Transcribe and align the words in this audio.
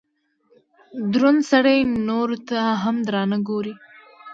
دروند 1.13 1.41
سړئ 1.51 1.79
نورو 2.09 2.37
ته 2.49 2.59
هم 2.83 2.95
درانه 3.07 3.37
ګوري 3.47 3.73